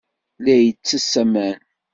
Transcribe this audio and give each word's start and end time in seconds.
La 0.47 0.55
itess 0.69 1.07
aman. 1.25 1.59